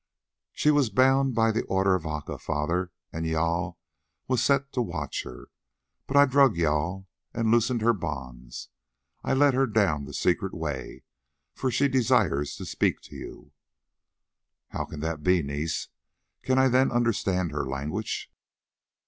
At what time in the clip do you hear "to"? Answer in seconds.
4.73-4.81, 12.55-12.65, 13.01-13.15